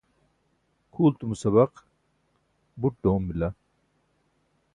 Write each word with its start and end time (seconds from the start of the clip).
kʰultumo 0.93 1.35
sabaq 1.41 1.73
buṭ 2.79 2.93
ḍoom 3.01 3.23
bila 3.27 3.49